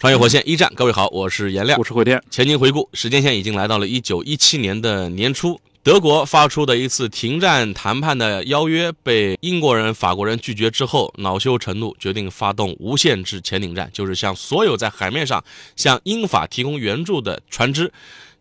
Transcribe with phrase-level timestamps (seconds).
[0.00, 2.18] 穿越火线一战，各位好，我是颜亮，我是慧天。
[2.30, 15.44] 前景回顾，时间线已经来到了一九一七年的年初，德国发出的一次停战谈判的邀约被英国人、法国人拒绝之后，恼羞成怒，决定发动无限制潜艇战，就是向所有在海面上
[15.76, 17.92] 向英法提供援助的船只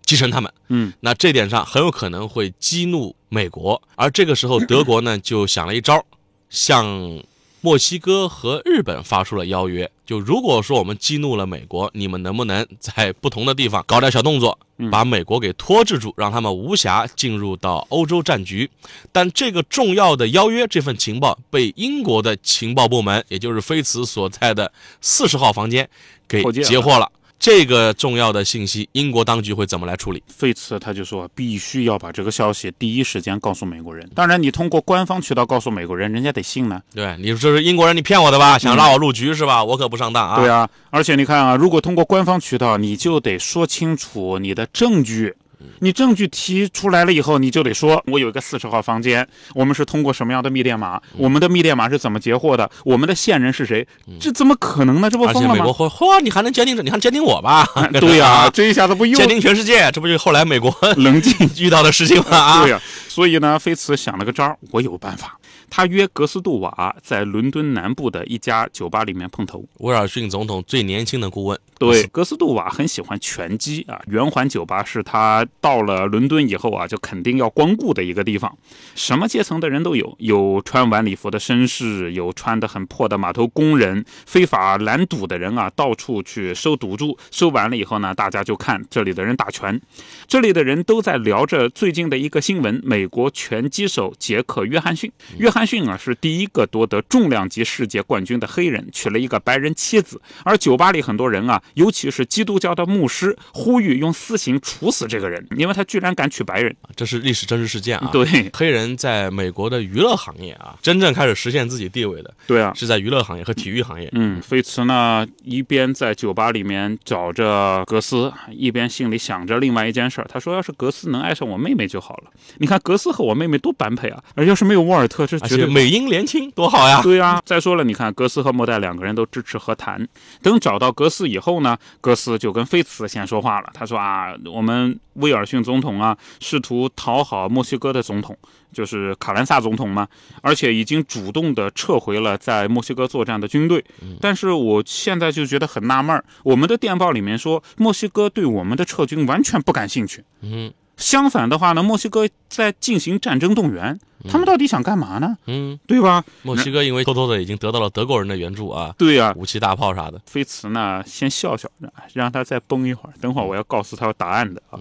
[0.05, 0.49] 击沉他们。
[0.69, 6.05] 嗯，那这点上很有可能会激怒美国，而这个时候德国呢就想了一招，
[6.49, 7.21] 向
[7.61, 9.89] 墨西哥和日本发出了邀约。
[10.05, 14.57] 就如果说我们激怒了美国，你们能不能在不同的地方搞点小动作，
[14.89, 18.69] 把美国给拖制住，让他们无暇进入到欧洲战局？
[19.11, 25.87] 但这个重要的邀约，这份情报被英国的情报部门，也就是菲茨所在的四十号房间
[26.27, 27.11] 给截获了。
[27.39, 30.21] 这个重要的信息，英国当局会怎么来处理？
[30.27, 34.07] 费茨他就说，必须要把这个消息第一时间告诉美国人。
[34.13, 36.81] 当然，你通过官方渠道告诉美国人，人家得信呢。
[36.93, 38.59] 对，你说是英国人，你骗我的吧？
[38.59, 39.63] 想拉我入局是吧？
[39.63, 40.41] 我可不上当啊！
[40.41, 45.33] 对啊，而且你看啊，如果通过官方渠道，你就得说清楚你的证据。
[45.79, 51.01] 你证据提出来了以后，你就得说，我有一个四十号房间，我们是通过什么样的密电码？
[51.17, 52.69] 我们的密电码是怎么截获的？
[52.83, 53.87] 我们的线人是谁？
[54.19, 55.09] 这怎么可能呢？
[55.09, 55.55] 这不疯了吗？
[55.55, 56.83] 美国嚯，嚯，你还能监听着？
[56.83, 57.67] 你还监听我吧？
[57.99, 59.89] 对呀，这一下子不又监听全世界？
[59.91, 62.37] 这不就后来美国冷静 遇到的事情吗？
[62.37, 62.81] 啊，对呀。
[63.07, 65.38] 所以呢，菲茨想了个招儿，我有办法。
[65.69, 69.63] 他约格斯杜瓦在伦敦南部的一家酒吧里面碰头。
[69.77, 74.01] 威尔逊总统最年轻的顾问，对格斯杜瓦很喜欢拳击啊。
[74.07, 78.57] 圆环酒吧是他到了伦敦以后啊，就肯定要光顾的一个地方。
[78.95, 87.15] 什么阶层的人都有，有穿晚礼服的绅士，有穿的很破的码头工人，非法拦赌的人啊，到处去收赌注。
[87.29, 89.79] 收完了以后呢，大家就看这里的人打拳。
[90.27, 95.11] 这里的人都在聊着最近的一个新闻：美国拳击手杰克·约翰逊。
[95.37, 95.58] 约翰。
[95.59, 100.21] 安逊啊是第一个夺得重量级世界冠军的黑人，娶了一个白人妻子。
[100.45, 106.73] 而酒吧里很多人啊，尤其是基督教的牧师，呼吁用私刑处死这个人，因为他居然敢娶白人。
[106.95, 108.09] 这是历史真实事件啊！
[108.13, 114.09] 对，黑人在美国的娱乐行业啊，真正开始实现自己地位的，对啊，是在娱乐行业和体育行业。
[114.13, 120.27] 嗯，菲茨呢一边在酒吧里面找着格斯，一边心里想着另外一件事儿。
[120.29, 122.31] 他说：“要是格斯能爱上我妹妹就好了。
[122.59, 124.23] 你看格斯和我妹妹多般配啊！
[124.35, 127.01] 而要是没有沃尔特，这……”而且美英联亲多好呀！
[127.01, 130.07] 对呀，再说了，你看格斯和莫代两个人都支持和谈。
[130.41, 133.69] 等找到格斯以后呢，格斯就跟菲茨先说话了。
[133.73, 138.37] 他说啊，我们威尔逊总统啊，试图讨好墨西哥的总统，
[138.71, 140.07] 就是卡兰萨总统嘛，
[140.41, 143.83] 而且已经主动的撤回了在墨西哥作战的军队。
[144.19, 150.23] 但是我现在就觉得很纳闷儿，我们的电报里面说墨西哥对我们的撤军完全不感兴趣。
[150.41, 150.71] 嗯。
[150.97, 153.97] 相反的话呢，墨西哥在进行战争动员，
[154.27, 155.37] 他们到底想干嘛呢？
[155.45, 156.23] 嗯，对吧？
[156.41, 160.19] 墨西哥因为偷偷的已经得到了德国人的援助啊，对呀，武器大炮啥的。
[160.25, 164.79] 菲茨呢，先笑笑着，让他再绷一会儿，等会儿我要告诉他答案的啊。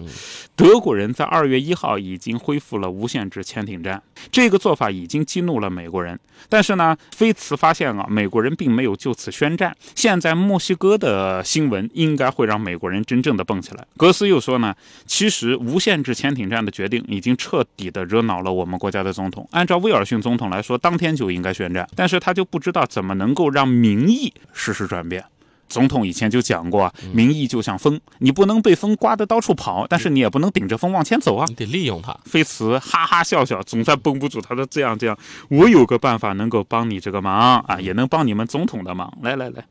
[0.55, 4.01] 德国人在二月一号已经恢复了无限制潜艇战，
[4.31, 6.19] 这个做法已经激怒了美国人。
[6.47, 9.75] 但是呢，菲茨发现啊，美国人并没有就此宣战。
[9.93, 13.85] 现在墨西哥的新闻应该会让美国人真正的蹦起来。
[13.97, 14.73] 格斯又说呢，
[15.05, 19.47] 其实无限制潜艇战的决定已经彻底的惹恼了我们国家的总统。
[19.51, 25.23] 按照威尔逊总统来说，当天就应该宣战，但是他就不知道怎么能够让民意实时转变。
[25.67, 32.17] 总统以前就讲过，民意就像风，你不能被风刮得到处跑，但是你也不能顶着风往前走啊，你得利用它。
[32.25, 35.15] 菲茨哈哈笑笑，总算绷不住，他说：“这样这样，
[35.49, 39.15] 我有个办法能够帮你这个忙啊，也能帮你们总统的忙。
[39.21, 39.63] 来来来，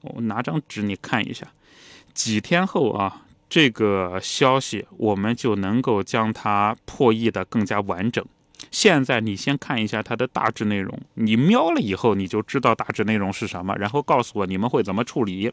[0.00, 1.46] 我拿张纸你看一下，
[2.12, 8.24] 几天后啊。”这个消息我们就能够将它破译的更加完整。
[8.70, 15.52] 现在你先看一下它的大致内容，你瞄了以后你就知道大致内容是什么，然后告诉我你们会怎么处理。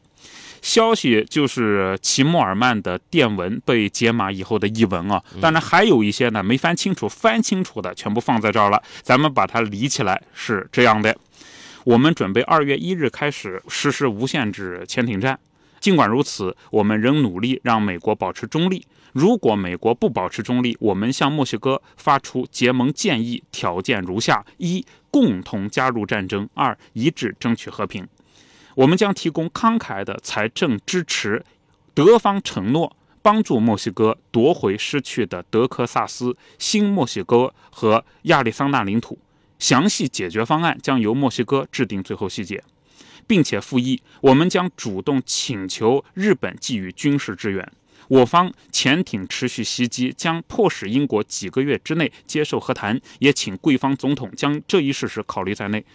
[0.61, 11.15] 消息就是齐默尔曼的电文被解码以后的译文啊，当然还有一些呢没翻清楚，翻清楚的全部放在这儿了，咱们把它理起来是这样的：
[11.83, 15.37] 我们准备二月一日开始实施无限制潜艇战。
[15.83, 18.87] 尽管如此，我们仍努力让美国保持中立。
[19.11, 28.07] 如果美国不保持中立，我们向墨西哥发出结盟建议，条件如下：一、共同加入战争；二、一致争取和平。
[28.75, 31.43] 我们将提供慷慨的财政支持，
[31.93, 39.19] 德方承诺帮助墨西哥夺回失去的德克萨斯、新墨西哥和亚利桑那领土。
[39.59, 42.63] 详细解决方案将由墨西哥制定最后细节，
[43.27, 47.71] 并且附议，我们将主动请求日本给予军事支援。
[48.09, 55.85] 我方潜艇持续袭击将迫使英国几个月之内接受和谈，也请贵方总统将这一事实考虑在内。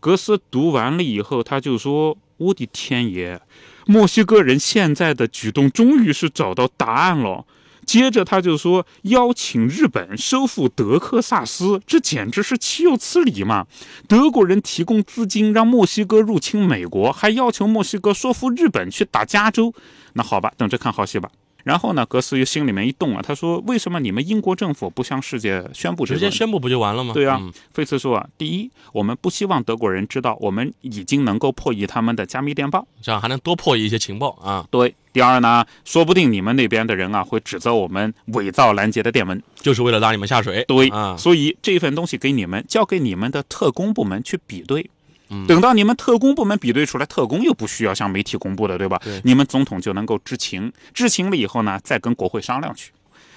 [0.00, 3.40] 格斯读完了以后，他就说：“我的天爷，
[3.86, 7.44] 墨西哥人现在的举动终于是找到答案了。”
[7.88, 13.66] 接着他就说邀请日本收复德克萨斯，这简直是岂有此理嘛！
[14.06, 19.72] 德国人提供资金让墨西哥入侵美国，还要求墨西哥说服日本去打加州。
[20.12, 21.30] 那好吧，等着看好戏吧。
[21.68, 26.06] 然后呢，格斯又心里面一动啊，他说：“为什么你们英国政府不向世界宣布？
[26.06, 32.88] 直接宣布不就完了吗？”对啊，嗯费茨说啊，第一，我们不希望德国人知道我们已经能够破译他们的加密电报。
[33.02, 39.42] 这样还能多破译一些情报啊，对，第二呢，说不定你们那边的人啊会指责我们伪造拦截的电文。
[39.56, 40.64] 就是为了拉你们下水。
[40.66, 44.88] 对，啊，所以这份东西给你们，交给你们的特工部门去比对。
[45.30, 49.00] 嗯等到你们特工部门比对出来，特工又不需要向媒体公布的，对吧？
[49.04, 52.92] 对你们总统就能够知情，知情了以后呢，再跟国会商量去。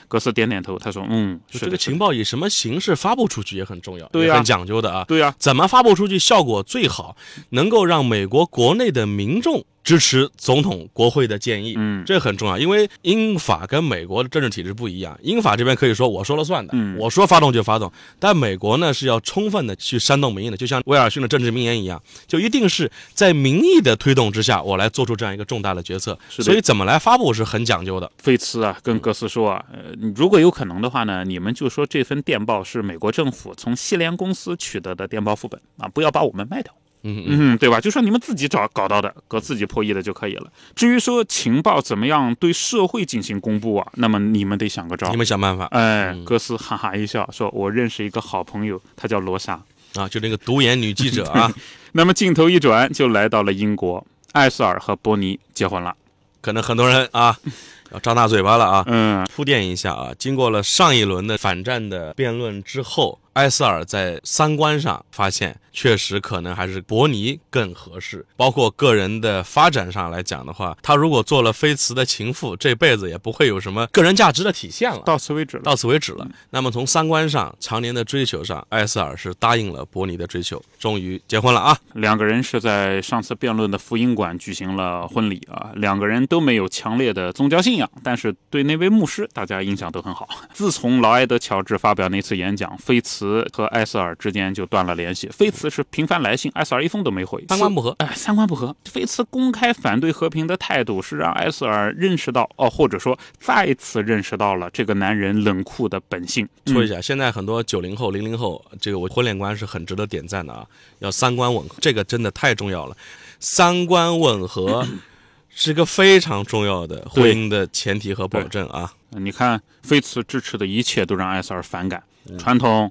[0.07, 5.05] 格斯点点头，他说：“嗯，就是这个的，情报以什么形式发布出去也很重要，对呀也很讲究的啊。
[5.07, 7.15] 对呀、怎么发布出去效果最好，
[7.51, 12.57] 能够让美国国内的民众支持总统国会的建议，嗯这很重要。
[12.57, 26.17] 因为英法跟美国的政治体制不一样，英法这边可以说我说了算的，嗯我说发动就发动，但美国呢是要充分的去煽动民意的，就像威尔逊的政治名言一样，就一定是在民意的推动之下，我来做出这样一个重大的决策。
[26.29, 28.11] 是所以怎么来发布是很讲究的。
[28.17, 29.79] 费茨啊，跟格斯说啊，呃，
[30.15, 36.71] 如果有可能的话呢，你们就说这份电报是美国政府从西联公司取得的电报副本啊，不要把我们卖掉。
[37.03, 37.79] 嗯嗯，嗯，对吧？
[37.81, 40.51] 就说你们自己找搞到的，搁自己破译的就可以了。
[40.75, 45.17] 至于说情报怎么样对社会进行公布啊，那么你们得想个招你。
[45.17, 49.59] 们想办法哎，嗯格斯哈哈一笑，说：“我认识一个好朋友，他叫罗莎。
[49.95, 51.51] 啊，就那个独眼女记者啊。
[51.93, 55.93] ”那么镜头一转，就来到了英国，艾瑟尔和波尼结婚了。
[56.39, 57.37] 可能很多人啊
[57.91, 58.83] 要张大嘴巴了啊。
[58.87, 68.25] 嗯，铺垫一下啊，经过了上一轮的反战的辩论之后，埃塞尔在三观上发现，确实可能还是伯尼更合适。
[68.35, 75.01] 包括个人的发展上来讲的话，他如果做了菲茨的情妇，这辈子也不会有什么个人价值的体现了。
[75.05, 75.63] 到此为止了。
[75.63, 76.27] 到此为止了。
[76.49, 81.77] 那么从三观上、常年的追求上，埃塞尔是答应了伯尼的追求，终于结婚了啊！
[81.93, 90.27] 两个人是在上次辩论的福音馆举行了婚礼啊，两个人都没有强烈的宗教信仰，但是对那位牧师大家印象都很好。
[90.53, 93.20] 自从劳埃德·乔治发表那次演讲，菲茨
[93.53, 95.27] 和埃塞尔之间就断了联系。
[95.29, 97.95] 菲茨是频繁来信，埃塞尔一封都没回，三观不合。
[97.99, 98.75] 哎，三观不合。
[98.85, 106.47] 菲茨公开反对和平的态度，是让埃塞尔认识到，哦，或者说再次认识到了这个男人冷酷的本性。
[106.67, 110.65] 说一下，现在很多九零后、零零后，这个我婚恋观是很值得点赞的啊，
[110.99, 112.95] 要三观吻合，这个真的太重要了。
[113.39, 114.87] 三观吻合
[115.53, 118.93] 是个非常重要的婚姻的前提和保证啊。
[118.93, 122.89] 嗯你看，菲茨支持的一切都让埃塞尔反感，嗯传统、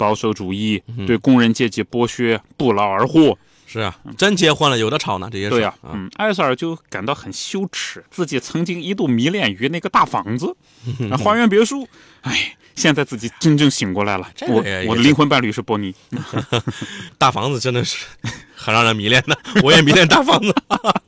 [0.00, 3.36] 保守主义、对工人阶级剥削、不劳而获。
[3.66, 5.92] 是啊，真结婚了有的吵呢，这些事对呀、啊。
[5.92, 10.56] 嗯，艾塞尔就感到很羞耻，自己曾经一度迷恋于那个大房子、
[11.10, 11.86] 啊 花园别墅。
[12.22, 14.28] 哎，现在自己真正醒过来了。
[14.48, 14.56] 我
[14.88, 15.94] 我的灵魂伴侣是波尼。
[17.16, 18.06] 大房子真的是
[18.60, 20.54] 很让人迷恋的， 我也迷恋大房子。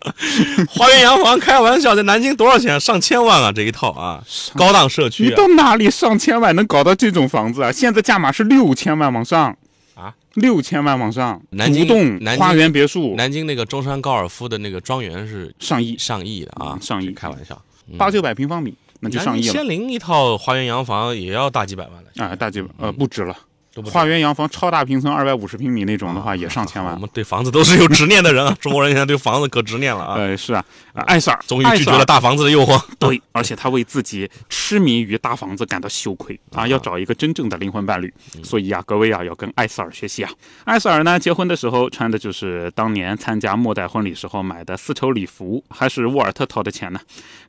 [0.68, 2.80] 花园洋房，开玩笑，在南京多少钱？
[2.80, 4.24] 上千万啊，这一套啊，
[4.56, 5.36] 高档社区啊。
[5.36, 7.70] 到哪里上千万能搞到这种房子啊？
[7.70, 9.56] 现在价码是六千万往上
[9.94, 17.60] 啊，六千万往上，南京独栋南京花园别墅南京那个中山高尔夫的那个庄园是上亿，上亿的啊，嗯上亿开玩笑，
[17.98, 19.52] 八九百平方米，那就上亿了。
[19.52, 23.38] 仙林一套花园洋房也要大几百万了，啊，大几百呃不止了，都
[23.86, 26.94] 花园洋房超大平层二百五十平米那种的话也上千万。
[26.94, 32.78] 我们对房子都是有执念的人啊， 中国人现在对房子可执念了啊，呃，是啊，啊艾塞尔终于拒绝了大房子的诱惑。
[32.98, 38.12] 对，而且他为自己痴迷于大房子感到羞愧 啊，要找一个真正的灵魂伴侣。
[38.42, 40.30] 所以啊，各位啊，要跟艾塞尔学习啊。
[40.64, 47.00] 艾塞尔呢，结婚的时候穿的就是当年参加末代婚礼时候买的丝绸礼服，还是沃尔特掏的钱呢。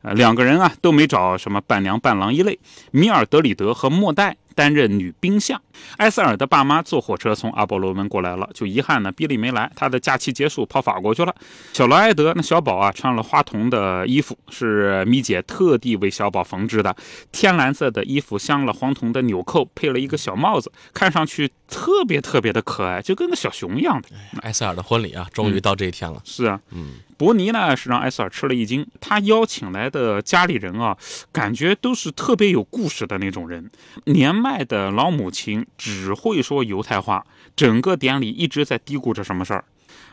[0.04, 2.58] 呃，两个人啊都没找什么伴娘伴郎一类，
[2.92, 5.62] 米尔德里德和莫代担任女兵相。
[5.98, 11.36] 埃塞尔的爸妈坐火车从阿波罗门过来了，就遗憾呢，比利没来，他的假期结束跑法国去了。
[11.74, 16.96] 小罗埃德那小宝啊，穿了花童的衣服，是米姐特地为小宝缝制的，
[17.32, 24.10] 天蓝色的衣服镶了黄铜的纽扣，配了一个小帽子，看上去特别特别的可爱，就跟个小熊一样的。
[24.42, 26.22] 埃塞尔的婚礼啊，终于到这一天了。
[26.24, 30.98] 是啊，嗯，伯尼呢是让埃塞尔吃了一惊，他邀请来的家里人啊，
[31.32, 33.70] 感觉都是特别有故事的那种人。
[34.06, 39.64] 年迈的老母亲只会说犹太话，整个典礼一直在嘀咕着什么事儿。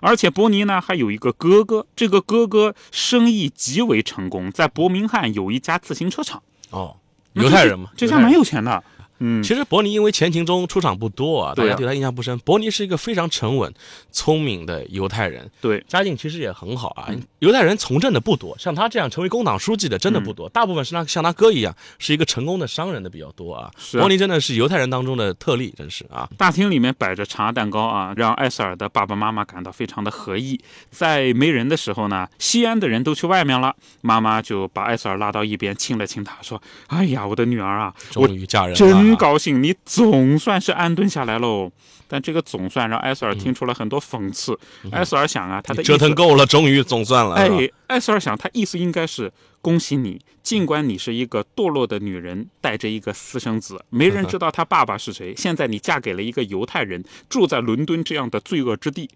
[0.00, 6.42] 而且伯尼呢还有一个哥哥，这个哥哥生意极为成功，在伯明翰有一家自行车厂。
[6.70, 6.96] 哦，
[7.34, 8.82] 犹太人嘛，这家蛮有钱的。
[9.20, 12.38] 嗯，其实伯尼因为前情中出场不多啊，大家对他印象不深。
[12.40, 13.72] 伯尼是一个非常沉稳、
[14.10, 17.06] 聪明的犹太人，对，家境其实也很好啊。
[17.08, 23.70] 嗯犹太人从政的不多，像他这样成为工党书记的真的不多，大部分是他像他哥一样是一个成功的商人的比较多啊。
[23.78, 26.28] 是啊伯尼真的是犹太人当中的特例，真是啊。
[26.36, 30.60] 大厅里面摆着茶蛋糕啊，让艾塞尔的爸爸妈妈感到非常的合意。
[30.90, 41.70] 在没人的时候呢，西安的人都去外面了，妈妈就把艾塞尔拉到一边，亲了亲他，说：“哎呀，我的女儿啊，终于嫁人了啊，真高兴，你总算是安顿下来喽。”
[42.12, 44.58] 但这个总算让艾塞尔听出了很多讽刺。
[44.90, 47.36] 艾塞尔想啊，他的折腾够了，终于总算了。
[47.36, 47.48] 哎，
[47.86, 49.30] 艾塞尔想，他意思应该是
[49.62, 55.34] 恭喜你，尽管你是一个堕落的女人，带着一个私生子，没人知道他爸爸是谁。
[55.36, 59.10] 现在你嫁给了一个犹太人，住在伦敦这样的罪恶之地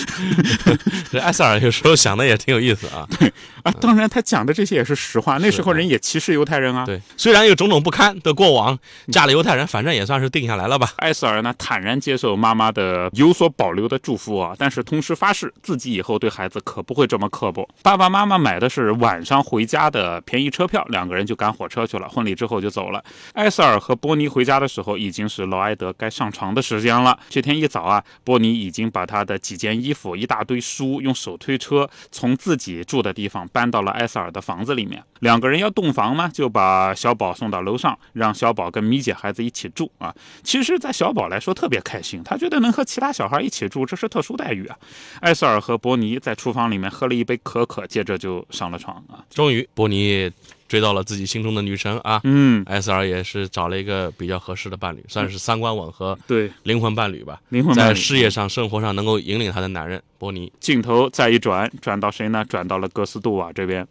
[1.10, 3.06] 这艾塞尔有时候想的也挺有意思啊。
[3.18, 3.32] 对
[3.62, 3.72] 啊！
[3.80, 5.38] 当然，他讲的这些也是实话。
[5.38, 6.84] 那时候人也歧视犹太人啊。
[6.84, 8.78] 对，虽然有种种不堪的过往，
[9.10, 10.92] 嫁了犹太人，反正也算是定下来了吧。
[10.98, 17.66] 艾塞尔呢，坦然接受妈妈的有所保留的祝福啊，但是同时发誓自己以后对孩子可不会这么刻薄。
[17.82, 22.08] 爸爸妈妈买的是晚上回家的便宜车票，两个人就赶火车去了。
[22.08, 23.02] 婚礼之后就走了。
[23.32, 27.16] 艾塞尔和波尼回家的时候，已经是劳埃德该上床的时间了。
[27.28, 35.00] 这天一早啊，波尼已经把他的几件衣服、一大堆书，用手推车从自己住的地方搬到了艾塞尔的房子里面。
[35.20, 40.14] 两个人要洞房嘛，就把小宝送到楼上，让小宝跟米姐孩子一起住啊。
[40.42, 44.76] 其实，在小宝来说特别开心，他觉得能和其他小孩一起住，这是特殊待遇啊。
[45.20, 49.24] 艾瑟尔和伯尼在厨房里面喝了一杯可可，接着就上了床啊。
[49.30, 50.30] 终于，伯尼
[50.68, 52.20] 追到了自己心中的女神啊。
[52.24, 57.40] 嗯，艾瑟尔也是找了一个比较合适的伴侣，算是三观吻合、对，灵魂伴侣吧。
[57.50, 60.52] 灵魂伴侣在事业上、生活上能够引领他的男人伯尼。
[60.60, 62.44] 镜头再一转，转到谁呢？
[62.48, 63.86] 转到了格斯杜瓦这边。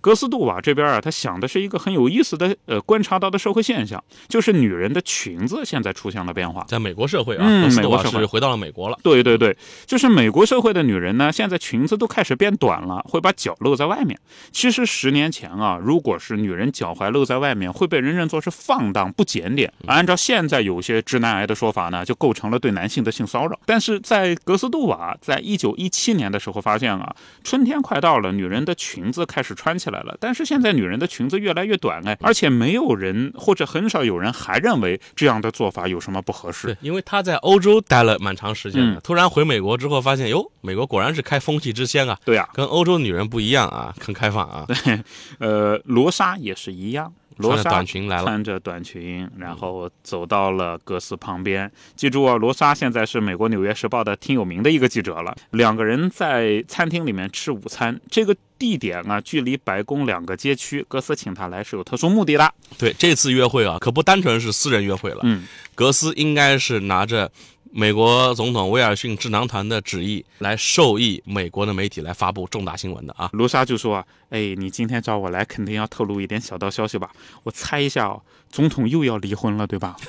[0.00, 6.64] 格斯杜瓦这边啊，他想的是一个很有意思的呃观察到的社会现象，就是女人的裙子现在出现了变化。
[6.68, 8.98] 在美国社会啊，嗯格斯杜美国社会瓦是回到了美国了。
[9.02, 14.18] 对对对，就是美国社会的女人呢，现在裙子都开始变短了，会把脚露在外面。
[14.52, 19.72] 其实十年前啊，如果是女人脚踝露在外面，会被人认作是放荡不检点。
[19.86, 23.58] 按照现在有些直男癌的说法呢，就构成了对男性的性骚扰。
[23.66, 30.16] 但是在格斯杜瓦在一九一七年的时候发现啊，春天快到了，女人的裙子开始穿起来了。
[30.20, 44.64] 但是现在女人的裙子越来越短哎，而且没有人或者很少有人还认为这样的做法有什么不合适对。，因为她在欧洲待了蛮长时间的，嗯突然回美国之后发现，哟，美国果然是开风气之先啊，对呀、跟欧洲女人不一样啊，很开放啊。
[44.68, 45.00] 对
[45.38, 51.70] 呃，罗莎也是一样，罗穿着莎短裙来了，穿着短裙，然后走到了格斯旁边。
[51.94, 55.34] 记住啊，罗莎现在是美国《纽约时报》的挺有名的一个记者了。
[55.50, 60.84] 两个人在餐厅里面吃午餐，这个地点啊，距离白宫两个街区。
[60.88, 62.52] 格斯请他来是有特殊目的的。
[62.76, 65.20] 对这次约会啊，可不单纯是私人约会了。
[65.22, 67.30] 嗯，格斯应该是拿着
[67.72, 73.30] 美国总统威尔逊智囊团的旨意来授意美国的媒体来发布重大新闻的啊。
[73.32, 77.10] 卢莎就说啊，哎，你今天找我来，肯定要透露一点小道消息吧？
[77.42, 79.96] 我猜一下哦，总统又要离婚了，对吧？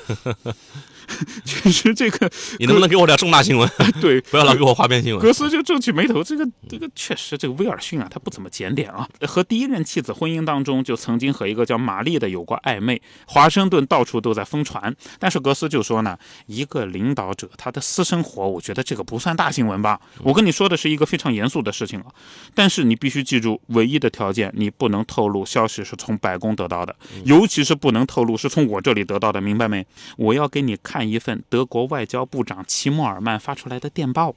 [1.44, 3.68] 确实这个你能不能给我点重大新闻？
[4.00, 5.20] 对不要老给我花边新闻。
[5.20, 9.10] 格斯就皱起眉头，这个这个确实，这个威尔逊啊，他不怎么检点啊。
[9.22, 14.96] 和第一任妻子婚姻当中，就曾经和一个叫玛丽的有过暧昧，华盛顿到处都在疯传。
[15.18, 20.00] 但是格斯就说呢，一个领导者他的私生活，我觉得这个不算大新闻吧。
[20.24, 22.08] 我跟你说的是一个非常严肃的事情啊。
[22.54, 29.86] 但是你必须记住，唯一的条件，你不能透露消息是从白宫得到的，尤其是不能透露是从我这里得到的，明白没？
[30.18, 34.36] 我要给你看一份德国外交部长齐默尔曼发出来的电报。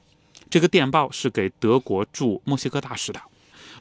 [0.49, 3.19] 这个电报是给德国驻墨西哥大使的。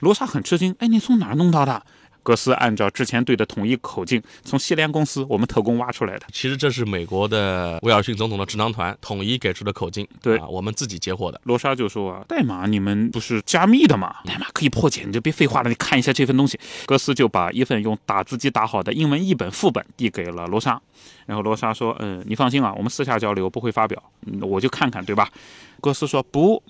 [0.00, 1.84] 罗莎很吃惊，哎，你从哪儿弄到的？
[2.22, 6.26] 格斯按照之前对的统一口径，从西联公司我们特工挖出来的。
[6.32, 11.40] 其实这是美国的威尔逊总统的智囊团统一给出的口径，对啊，我们自己截获的。
[11.44, 14.16] 罗莎就说啊，代码你们不是加密的吗？
[14.24, 16.58] 代码可以破解，你就别废话了，你看一下这份东西。
[16.86, 20.80] 格斯就把一份用打字机打好的英文译本副本递给了罗莎，
[21.26, 25.28] 然后罗莎说，嗯，你放心啊，我们私下交流不会发表，嗯我就看看，对吧？
[25.80, 26.62] 格斯说不。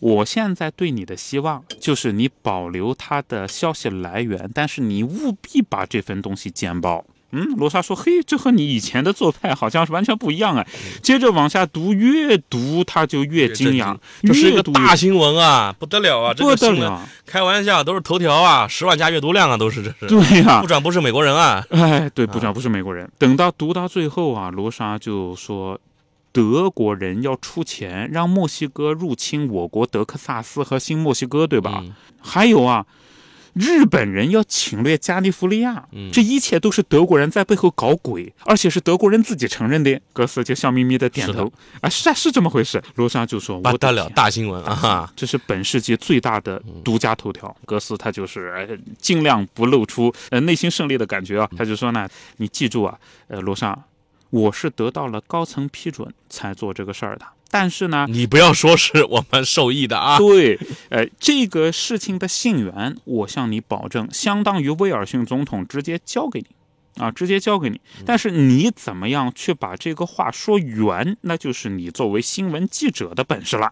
[0.00, 7.04] 我现在对你的希望就是你保留他的消息来源，但是你务必把这份东西简报。
[7.34, 10.66] 嗯，罗莎说：“嘿，这和你以前的做派好像是完全不一样哎。”
[11.02, 16.34] 接着往下读，越读他就越惊讶，这是一个大新闻啊，不得了啊！
[16.34, 20.06] 这不得个新闻了，开玩笑，都是头条啊，十万加阅读量啊，都是这是。
[20.08, 23.10] 对呀、部长不是美国人啊，哎，对，部长不是美国人。
[23.18, 25.80] 等到读到最后啊，罗莎就说，
[26.32, 31.80] 德国人要出钱让墨西哥入侵我国德克萨斯和新墨西哥，对吧？
[31.84, 32.86] 嗯还有啊，
[33.52, 40.00] 日本人要侵略加利福尼亚，嗯这一切都是德国人在背后搞鬼，而且是德国人自己承认的。
[40.12, 42.80] 格斯就笑眯眯的点头，啊，是啊，是这么回事。
[42.94, 45.10] 罗莎就说，不得了，大新闻啊！
[45.16, 47.54] 这是本世纪最大的独家头条。
[47.66, 52.96] 格斯他就是呃尽量不露出呃内心胜利的感觉啊，他就说呢，你记住啊，
[53.26, 53.76] 呃，罗莎，
[54.32, 58.06] 我是得到了高层批准才做这个事儿的，但是呢。
[58.08, 60.58] 你不要说是我们受益的啊，对，
[60.88, 66.46] 呃，这个事情的信源，我向你保证，相当于威尔逊总统直接交给你，
[67.02, 67.78] 啊，直接交给你。
[68.06, 73.70] 但是你怎么样去把这个话说圆，那就是你作为新闻记者的本事了。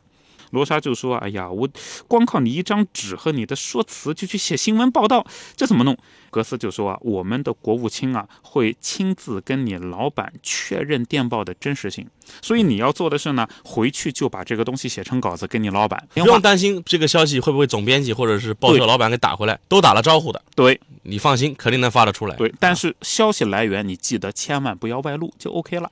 [0.51, 1.69] 罗莎就说：“哎呀，我
[2.09, 5.27] 光靠你一张纸和你的说辞就去写新闻报道，
[5.57, 5.97] 这怎么弄？”
[6.31, 12.07] 格斯就说：“啊，我们的国务卿啊会亲自跟你老板确认电报的真实性，
[12.41, 16.09] 所以你要做的是呢，回去就把这个东西写成稿子给你老板。
[16.15, 22.37] 不用担心这个消息会不会总编辑或者是报社老板给打回来，都打了招呼的，对你放心，肯定能发得出来。
[22.37, 25.91] 对，但是消息来源你记得千万不要外露，就 OK 了。”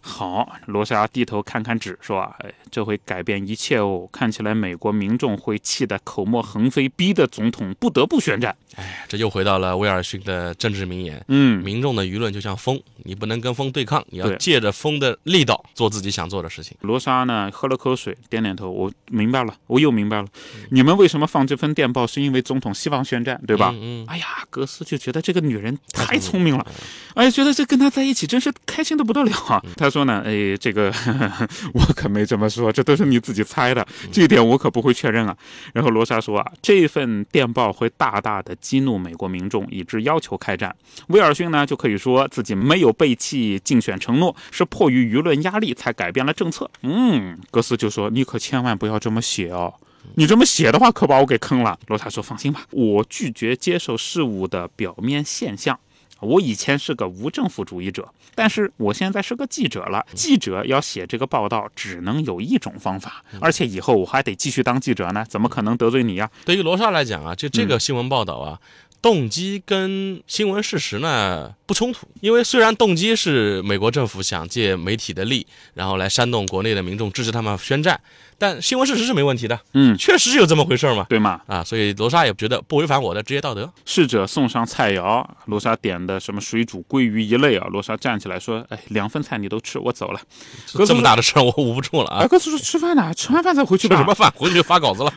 [0.00, 4.08] 好，罗莎低头看看纸，说：“啊，哎，这会改变一切哦。
[4.12, 8.56] 看起来美国民众会气得口沫横飞，逼得总统不得不宣战。
[8.76, 16.76] 哎这又回到了威尔逊的政治名言：嗯，民众的舆论就像风，你不能跟风对抗，你要借着风的力道做自己想做的事情。
[16.82, 20.28] 罗莎呢喝了口水，点点头，我明白了，我又明白了，
[20.70, 23.70] 你们为什么放这份电报，是因为总统希望宣战，对吧？
[23.74, 26.64] 嗯嗯哎呀，格斯就觉得这个女人太太聪明了，
[27.14, 29.60] 哎，觉得这跟她在一起真是开心的不得了啊。
[29.88, 30.92] 他说呢，哎，这个
[31.72, 35.34] 我可没这么说，这都是你自己猜的，这一点我可不会确认啊。
[35.72, 40.76] 然后罗莎说啊，这份电报会大大的激怒美国民众，以致要求开战。
[41.06, 46.70] 威尔逊呢就可以说自己没有背弃竞选承诺，是迫于舆论压力才改变了政策。
[46.82, 49.72] 嗯，格斯就说你可千万不要这么写哦。
[50.14, 51.78] 你这么写的话，可把我给坑了。
[51.88, 55.78] 罗莎说：“放心吧，我拒绝接受事物的表面现象。
[56.20, 60.04] 我以前是个无政府主义者，但是我现在是个记者了。
[60.14, 67.68] 记者要写这个报道，只能有一种方法，而且以后我还得继续当记者呢，怎么可能得罪你呀、对于罗莎来讲啊，就这嗯。
[67.68, 68.58] 个新闻报道啊，
[69.02, 78.00] 动机跟新闻事实呢不冲突，因为虽然动机是美国政府想借媒体的力，然后来煽动国内的民众支持他们宣战，
[78.38, 81.06] 但新闻事实是没问题的，嗯，确实是有这么回事嘛。
[81.08, 81.40] 对吗？
[81.46, 83.70] 啊，所以罗莎也觉得不违反我的职业道德。
[83.84, 87.66] 侍者送上菜肴，罗莎点的什么水煮鲑鱼一类啊。
[87.70, 90.20] 罗莎站起来说：“哎，两份菜你都吃，我走了。
[90.72, 92.26] 格斯这么大的事儿我捂不住了”哎，啊！
[92.28, 93.96] 格斯说：“吃饭呢，吃完饭再回去吧。
[93.96, 94.32] 吃什么饭？
[94.36, 95.12] 回去就发稿子了。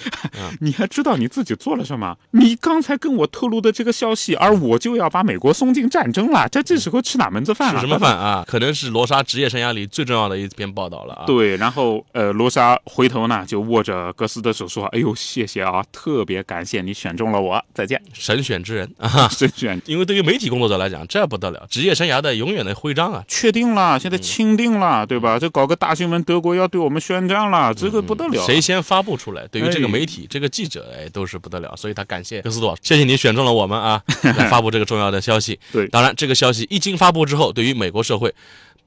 [0.60, 2.16] 你还知道你自己做了什么？
[2.30, 7.80] 你刚才跟我透露的这个消息，而我就要把美国送进战争了，这这时候吃哪门子饭了？
[7.80, 8.44] 吃什么饭啊？
[8.46, 11.24] 可能是罗莎职业生涯里最重要的一篇报道了啊！
[11.26, 18.00] 对，然后呃，罗莎回头呢就握着格斯的手说：“哎呦，谢谢啊，特别感谢你选中了我，再见。
[18.12, 19.28] 神选之人 啊！
[19.28, 23.24] 神选因为对于媒体工作者来讲，这不得了，职业生涯的永远的徽章啊！
[23.28, 25.38] 确定了，现在钦定了，对吧？
[25.38, 28.44] 这搞个大新闻，德国要对我们宣战了，这个不得了。
[28.44, 31.74] 谁先发布出来，对于这个哎媒体、这个记者，哎，都是不得了。
[31.76, 35.58] 所以他感谢格斯多，谢谢你选中了我们啊， 来发布这个重要的消息。
[35.72, 38.32] 对当然这个消息一经发布之后，对于美国社会、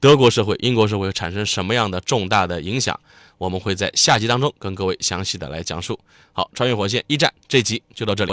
[0.00, 2.98] 德国社会、英国社会产生什么样的重大的影响，
[3.38, 5.98] 我们会在下集当中跟各位详细的来讲述。
[6.32, 8.32] 好，穿越火线一战这集就到这里。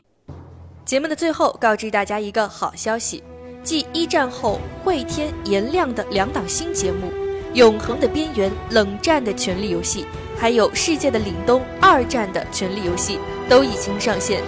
[0.86, 3.24] 节目的最后，告知大家一个好消息：
[3.64, 7.08] 继一战后会天颜亮的两档新节目
[7.54, 10.02] 《永恒的边缘》《冷战的权力游戏》，
[10.38, 13.18] 还有《世界的凛冬》《二战的权力游戏》
[13.50, 14.44] 都已经上线。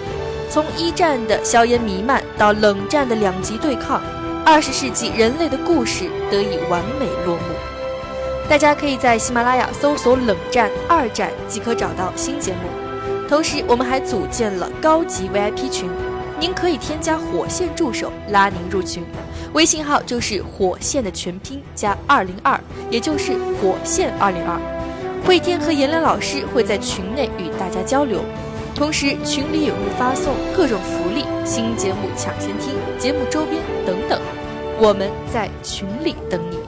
[0.50, 4.00] 从一战的硝烟弥漫到冷战的两极对抗，
[4.44, 7.55] 二十世纪人类的故事得以完美落幕。
[8.48, 12.58] 大家可以在喜马拉雅搜索“冷战”“二战”即可找到新节目。
[13.28, 15.90] 同时，我们还组建了高级 VIP 群，
[16.38, 19.04] 您可以添加火线助手拉您入群，
[19.52, 24.56] 微信号就是火线的全拼加二零二，也就是火线二零二。
[25.26, 28.20] 慧天和颜良老师会在群内与大家交流，
[28.76, 34.20] 同时群里也会发送各种福利、新节目抢先听、节目周边等等，
[34.78, 36.65] 我们在群里等你。